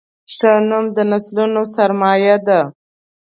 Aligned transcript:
ښه 0.35 0.51
نوم 0.69 0.85
د 0.95 0.97
نسلونو 1.11 1.61
سرمایه 1.75 2.35
ده. 2.47 2.59